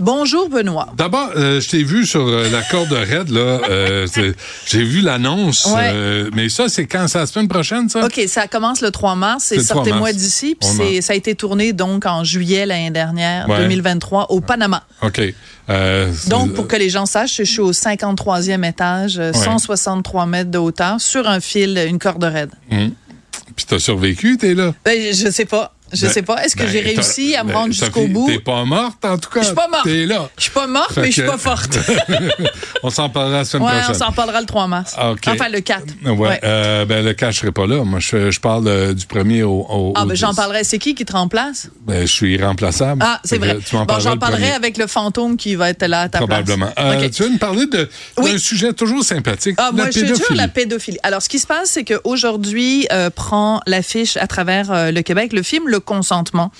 [0.00, 0.88] Bonjour, Benoît.
[0.96, 3.60] D'abord, euh, je t'ai vu sur euh, la corde raide, là.
[3.68, 4.06] euh,
[4.66, 5.66] J'ai vu l'annonce.
[5.66, 6.24] Ouais.
[6.34, 7.06] mais ça, c'est quand?
[7.06, 8.06] C'est la semaine prochaine, ça?
[8.06, 9.48] OK, ça commence le 3 mars.
[9.52, 10.56] 3 Sortez-moi d'ici.
[10.58, 13.58] Puis ça a été tourné donc en juillet l'année dernière, Ouais.
[13.58, 14.82] 2023, au Panama.
[15.02, 15.20] OK.
[16.28, 20.58] Donc, pour que les gens sachent, je suis au 53e étage, euh, 163 mètres de
[20.58, 22.50] hauteur, sur un fil, une corde raide.
[23.56, 24.72] Puis t'as survécu, t'es là?
[24.84, 25.74] Ben, je je sais pas.
[25.92, 26.44] Je Ben, sais pas.
[26.44, 28.28] Est-ce que ben, j'ai réussi à me ben, rendre jusqu'au bout?
[28.28, 29.40] T'es pas morte, en tout cas.
[29.40, 29.84] Je suis pas morte.
[29.84, 30.28] T'es là.
[30.36, 31.78] Je suis pas morte, Fait mais je suis que- pas forte.
[32.82, 33.94] on s'en parlera la semaine Ouais, on prochaine.
[33.94, 34.94] s'en parlera le 3 mars.
[34.98, 35.84] Enfin, le 4.
[36.04, 36.10] Ouais.
[36.12, 36.40] Ouais.
[36.44, 37.84] Euh, ben, le cas, je serai pas là.
[37.84, 39.66] Moi, je, je parle euh, du premier au.
[39.68, 40.36] au Ah, ben, j'en 10.
[40.36, 40.64] parlerai.
[40.64, 41.68] C'est qui qui te remplace?
[41.86, 43.02] Ben, je suis irremplaçable.
[43.04, 43.58] Ah, c'est vrai.
[43.64, 46.18] Tu m'en Bon, j'en le parlerai avec le fantôme qui va être là à ta
[46.18, 46.66] Probablement.
[46.70, 46.84] place.
[46.86, 47.10] Euh, OK.
[47.10, 48.32] Tu veux nous parler de, Oui.
[48.32, 50.98] d'un sujet toujours sympathique, Ah, la moi, je suis la pédophilie.
[51.02, 55.32] Alors, ce qui se passe, c'est qu'aujourd'hui, euh, prend l'affiche à travers euh, le Québec
[55.32, 56.52] le film Le Consentement.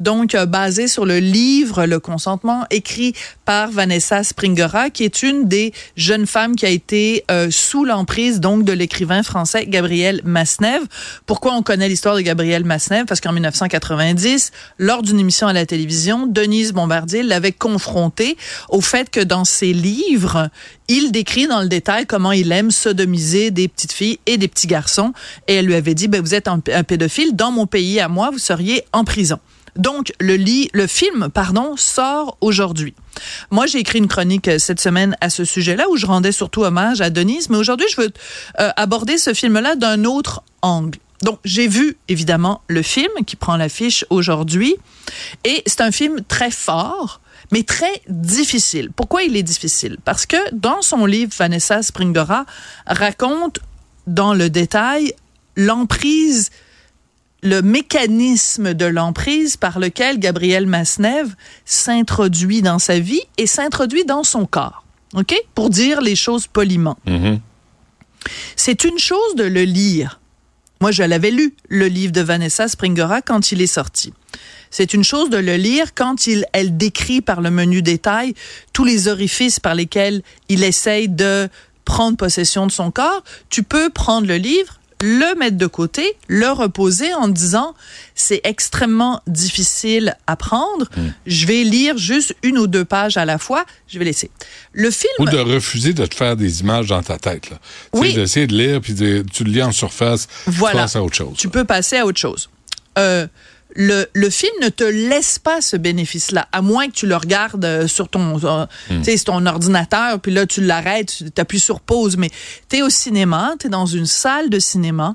[0.00, 5.48] Donc, euh, basé sur le livre Le Consentement, écrit par Vanessa Springora, qui est une
[5.48, 10.84] des jeunes femmes qui a été euh, sous l'emprise, donc, de l'écrivain français Gabriel Masnev.
[11.26, 13.04] Pourquoi on connaît l'histoire de Gabriel Masnev?
[13.06, 18.36] Parce qu'en 1990, lors d'une émission à la télévision, Denise Bombardier l'avait confronté
[18.68, 20.50] au fait que dans ses livres,
[20.88, 24.66] il décrit dans le détail comment il aime sodomiser des petites filles et des petits
[24.66, 25.12] garçons.
[25.46, 28.30] Et elle lui avait dit, ben, vous êtes un, pédophile, dans mon pays à moi,
[28.30, 29.38] vous seriez en prison.
[29.76, 32.94] Donc, le, lit, le film pardon, sort aujourd'hui.
[33.50, 36.62] Moi, j'ai écrit une chronique euh, cette semaine à ce sujet-là où je rendais surtout
[36.62, 38.10] hommage à Denise, mais aujourd'hui, je veux
[38.60, 40.98] euh, aborder ce film-là d'un autre angle.
[41.22, 44.76] Donc, j'ai vu évidemment le film qui prend l'affiche aujourd'hui,
[45.44, 47.20] et c'est un film très fort,
[47.52, 48.90] mais très difficile.
[48.94, 49.98] Pourquoi il est difficile?
[50.04, 52.44] Parce que dans son livre, Vanessa Springora
[52.86, 53.60] raconte
[54.06, 55.14] dans le détail
[55.56, 56.50] l'emprise
[57.42, 61.34] le mécanisme de l'emprise par lequel Gabriel Masnev
[61.64, 64.84] s'introduit dans sa vie et s'introduit dans son corps.
[65.14, 65.34] OK?
[65.54, 66.98] Pour dire les choses poliment.
[67.06, 67.40] Mhm.
[68.56, 70.20] C'est une chose de le lire.
[70.80, 74.12] Moi, je l'avais lu, le livre de Vanessa Springora, quand il est sorti.
[74.70, 78.34] C'est une chose de le lire quand il, elle décrit par le menu détail
[78.72, 81.48] tous les orifices par lesquels il essaye de
[81.84, 83.22] prendre possession de son corps.
[83.50, 87.74] Tu peux prendre le livre, le mettre de côté, le reposer en disant
[88.16, 90.88] c'est extrêmement difficile à prendre.
[91.24, 93.64] Je vais lire juste une ou deux pages à la fois.
[93.86, 94.28] Je vais laisser.
[94.72, 95.12] Le film.
[95.20, 97.48] Ou de refuser de te faire des images dans ta tête.
[97.48, 97.58] Là.
[97.94, 98.10] Oui.
[98.10, 100.74] sais, d'essayer de lire, puis de- tu le lis en surface, Voilà.
[100.74, 101.36] tu passes à autre chose.
[101.38, 102.50] Tu peux passer à autre chose.
[102.98, 103.28] Euh,
[103.74, 107.64] le, le film ne te laisse pas ce bénéfice-là, à moins que tu le regardes
[107.64, 108.66] euh, sur ton, euh,
[109.02, 112.30] sur ton ordinateur, puis là, tu l'arrêtes, tu appuies sur pause, mais
[112.68, 115.14] tu es au cinéma, tu es dans une salle de cinéma,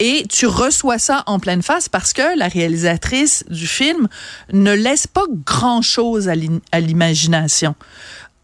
[0.00, 4.08] et tu reçois ça en pleine face parce que la réalisatrice du film
[4.50, 7.74] ne laisse pas grand-chose à l'imagination.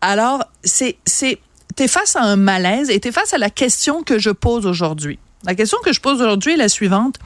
[0.02, 1.38] Alors, c'est, c'est,
[1.74, 5.18] t'es face à un malaise et t'es face à la question que je pose aujourd'hui.
[5.44, 7.16] La question que je pose aujourd'hui est la suivante.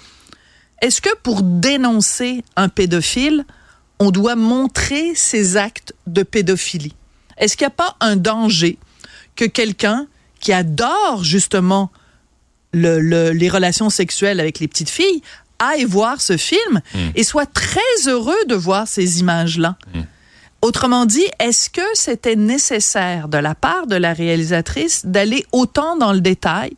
[0.81, 3.45] Est-ce que pour dénoncer un pédophile,
[3.99, 6.95] on doit montrer ses actes de pédophilie?
[7.37, 8.79] Est-ce qu'il n'y a pas un danger
[9.37, 10.07] que quelqu'un
[10.41, 11.91] qui adore justement
[12.73, 15.23] le- le- les relations sexuelles avec les petites filles
[15.59, 16.81] aille voir ce film
[17.15, 19.77] et soit très heureux de voir ces images-là?
[20.63, 26.13] Autrement dit, est-ce que c'était nécessaire de la part de la réalisatrice d'aller autant dans
[26.13, 26.73] le détail?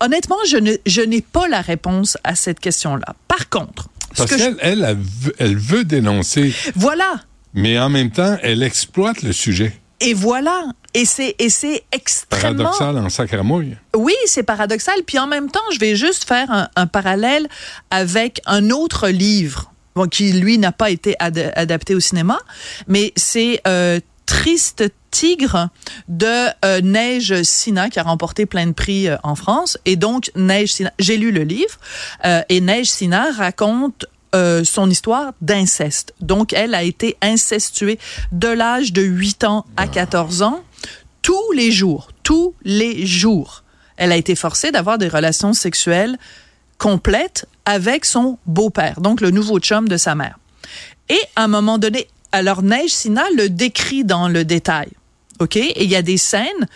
[0.00, 3.14] Honnêtement, je ne- je n'ai pas la réponse à cette question-là.
[3.28, 7.20] Par contre, ce Parce je- qu'elle, elle, elle veut, elle veut dénoncer, voilà,
[7.54, 9.72] mais en même temps, elle exploite le sujet.
[10.00, 10.64] et voilà,
[10.94, 13.76] et c'est et c'est extrêmement Paradoxal en sacramouille.
[13.94, 14.94] Oui, c'est paradoxal.
[15.06, 17.46] Puis en même temps, je vais juste faire un, un parallèle
[17.90, 22.38] avec un autre livre bon, qui, lui, n'a pas été ad- adapté au cinéma,
[22.88, 25.70] mais c'est euh, Triste Tigre
[26.06, 29.76] de euh, Neige Sina qui a remporté plein de prix euh, en France.
[29.86, 31.80] Et donc, Neige Sina, j'ai lu le livre,
[32.24, 36.14] euh, et Neige Sina raconte son histoire d'inceste.
[36.20, 37.98] Donc, elle a été incestuée
[38.30, 40.62] de l'âge de 8 ans à 14 ans,
[41.20, 43.64] tous les jours, tous les jours.
[43.96, 46.16] Elle a été forcée d'avoir des relations sexuelles
[46.78, 50.38] complètes avec son beau-père, donc le nouveau chum de sa mère.
[51.08, 54.88] Et à un moment donné, alors, Neige Sina le décrit dans le détail.
[55.40, 55.56] OK?
[55.56, 56.68] Et il y a des scènes.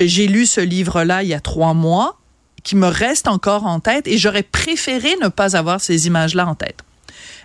[0.00, 2.18] J'ai lu ce livre-là il y a trois mois
[2.62, 6.54] qui me restent encore en tête et j'aurais préféré ne pas avoir ces images-là en
[6.54, 6.80] tête.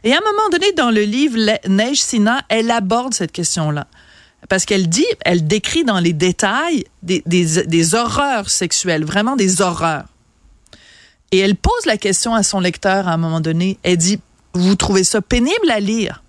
[0.03, 3.87] Et à un moment donné, dans le livre Neige Sina, elle aborde cette question-là.
[4.47, 9.61] Parce qu'elle dit, elle décrit dans les détails des, des, des horreurs sexuelles, vraiment des
[9.61, 10.05] horreurs.
[11.31, 13.77] Et elle pose la question à son lecteur à un moment donné.
[13.83, 14.19] Elle dit,
[14.53, 16.23] vous trouvez ça pénible à lire?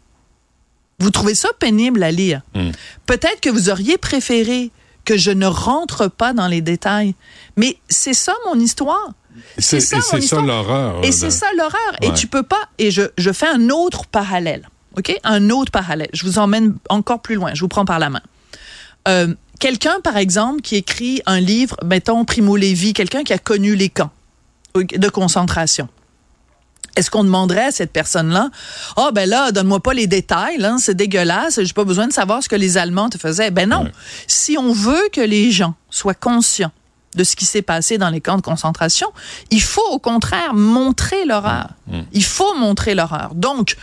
[1.00, 2.42] Vous trouvez ça pénible à lire.
[2.54, 2.70] Hmm.
[3.06, 4.70] Peut-être que vous auriez préféré
[5.04, 7.14] que je ne rentre pas dans les détails.
[7.56, 9.10] Mais c'est ça mon histoire.
[9.58, 11.04] C'est ça, ça l'horreur.
[11.04, 11.96] Et c'est ça l'horreur.
[12.02, 12.68] Et tu peux pas.
[12.78, 14.68] Et je, je fais un autre parallèle.
[14.96, 15.16] OK?
[15.24, 16.10] Un autre parallèle.
[16.12, 17.54] Je vous emmène encore plus loin.
[17.54, 18.22] Je vous prends par la main.
[19.08, 23.74] Euh, quelqu'un, par exemple, qui écrit un livre, mettons Primo Levi, quelqu'un qui a connu
[23.74, 24.10] les camps
[24.74, 25.88] de concentration.
[27.00, 28.50] Est-ce qu'on demanderait à cette personne-là,
[28.94, 32.12] ah oh, ben là, donne-moi pas les détails, hein, c'est dégueulasse, j'ai pas besoin de
[32.12, 33.50] savoir ce que les Allemands te faisaient.
[33.50, 33.88] Ben non.
[34.26, 36.72] Si on veut que les gens soient conscients
[37.14, 39.08] de ce qui s'est passé dans les camps de concentration,
[39.50, 41.70] il faut au contraire montrer l'horreur.
[41.86, 42.00] Mmh.
[42.12, 43.34] Il faut montrer l'horreur.
[43.34, 43.78] Donc,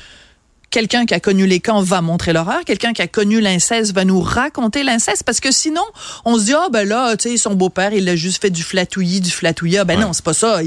[0.69, 4.05] quelqu'un qui a connu les camps va montrer l'horreur, quelqu'un qui a connu l'inceste va
[4.05, 5.83] nous raconter l'inceste parce que sinon
[6.25, 8.49] on se dit ah oh, ben là tu sais son beau-père il a juste fait
[8.49, 9.79] du flatouillis du flatouillis.
[9.85, 10.59] Ben non c'est pas ça.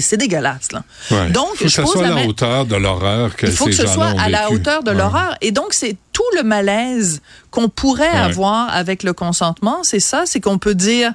[0.00, 0.84] C'est dégueulasse là.
[1.30, 3.86] Donc faut que ça soit à la hauteur de l'horreur que Il faut que ce
[3.86, 5.36] soit à la hauteur de l'horreur.
[5.40, 10.40] Et donc c'est tout le malaise qu'on pourrait avoir avec le consentement, c'est ça, c'est
[10.40, 11.12] qu'on peut dire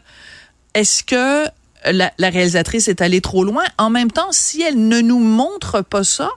[0.73, 1.45] est-ce que
[1.91, 3.63] la, la réalisatrice est allée trop loin?
[3.77, 6.29] En même temps si elle ne nous montre pas ça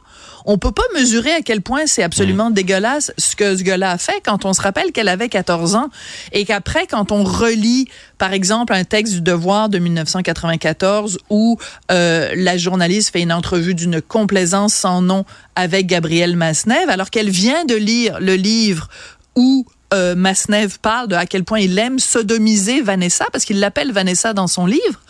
[0.47, 2.55] on peut pas mesurer à quel point c'est absolument mm.
[2.55, 5.91] dégueulasse ce que ce gars-là a fait quand on se rappelle qu'elle avait 14 ans
[6.33, 7.89] et qu'après, quand on relit,
[8.19, 11.59] par exemple, un texte du Devoir de 1994 où
[11.91, 15.25] euh, la journaliste fait une entrevue d'une complaisance sans nom
[15.57, 18.89] avec Gabrielle Masnev, alors qu'elle vient de lire le livre
[19.35, 23.93] où euh, Masnev parle de à quel point il aime sodomiser Vanessa, parce qu'il l'appelle
[23.93, 25.01] Vanessa dans son livre.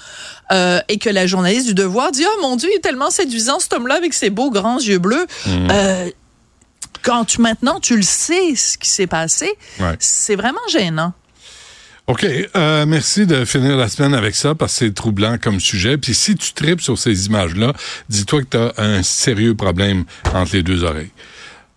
[0.53, 3.59] Euh, et que la journaliste du Devoir dit oh mon Dieu il est tellement séduisant
[3.59, 5.27] cet homme-là avec ses beaux grands yeux bleus.
[5.45, 5.69] Mhm.
[5.73, 6.11] Euh,
[7.03, 9.53] quand tu, maintenant tu le sais ce qui s'est passé,
[9.99, 11.13] c'est vraiment gênant.
[12.07, 12.25] OK.
[12.25, 15.99] Euh, merci de finir la semaine avec ça parce que c'est troublant comme sujet.
[15.99, 17.73] Puis si tu tripes sur ces images-là,
[18.09, 21.11] dis-toi que tu as un sérieux problème entre les deux oreilles.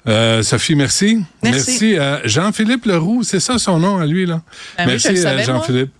[0.08, 1.20] Euh, Sophie, merci.
[1.44, 1.98] Merci.
[1.98, 4.42] à Jean-Philippe Leroux, c'est ça son nom à lui, là?
[4.78, 5.92] Ben merci à Jean-Philippe.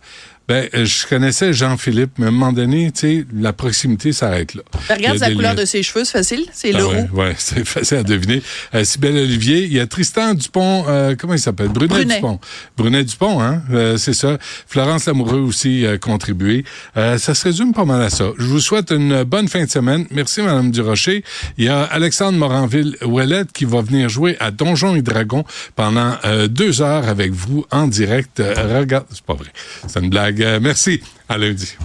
[0.50, 4.56] Ben, euh, je connaissais Jean-Philippe, mais à un moment donné, tu sais, la proximité s'arrête
[4.56, 4.64] là.
[4.90, 7.64] Ben, regarde la couleur de ses cheveux, c'est facile, c'est ah, le ouais, ouais c'est
[7.64, 8.42] facile à deviner.
[8.74, 11.68] Euh, Sybelle Olivier, il y a Tristan Dupont, euh, comment il s'appelle?
[11.68, 12.40] Brunet, Dupont.
[12.76, 13.62] Brunet Dupont, hein?
[13.72, 14.40] Euh, c'est ça.
[14.66, 16.66] Florence Lamoureux aussi a contribué.
[16.96, 18.32] ça se résume pas mal à ça.
[18.40, 20.08] Je vous souhaite une bonne fin de semaine.
[20.10, 21.24] Merci, Madame Durocher.
[21.60, 25.44] Il y a Alexandre Moranville-Ouellette qui va venir jouer à Donjons et Dragons
[25.76, 26.16] pendant
[26.50, 28.42] deux heures avec vous en direct.
[28.42, 29.50] regarde, c'est pas vrai.
[29.88, 30.39] C'est une blague.
[30.62, 31.02] Merci.
[31.28, 31.76] À lundi.